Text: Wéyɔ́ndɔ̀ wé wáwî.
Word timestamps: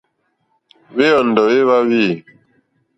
Wéyɔ́ndɔ̀ 0.95 1.45
wé 1.49 1.59
wáwî. 1.69 2.03